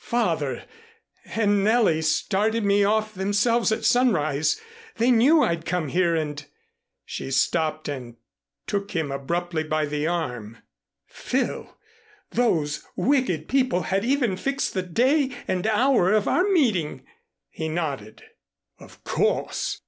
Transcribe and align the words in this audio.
Father 0.03 0.63
and 1.25 1.63
Nellie 1.63 2.01
started 2.01 2.65
me 2.65 2.83
off 2.83 3.13
themselves 3.13 3.71
at 3.71 3.85
sunrise. 3.85 4.59
They 4.95 5.11
knew 5.11 5.43
I'd 5.43 5.63
come 5.63 5.89
here 5.89 6.15
and" 6.15 6.43
She 7.05 7.29
stopped 7.29 7.87
and 7.87 8.15
took 8.65 8.93
him 8.95 9.11
abruptly 9.11 9.63
by 9.63 9.85
the 9.85 10.07
arm. 10.07 10.57
"Phil! 11.05 11.77
Those 12.31 12.83
wicked 12.95 13.47
people 13.47 13.83
had 13.83 14.03
even 14.03 14.37
fixed 14.37 14.73
the 14.73 14.81
day 14.81 15.35
and 15.47 15.67
hour 15.67 16.11
of 16.11 16.27
our 16.27 16.45
meeting." 16.45 17.05
He 17.51 17.69
nodded. 17.69 18.23
"Of 18.79 19.03
course! 19.03 19.77